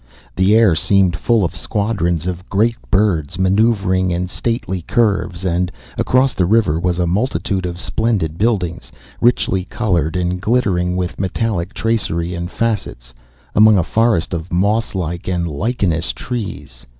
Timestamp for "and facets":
12.33-13.13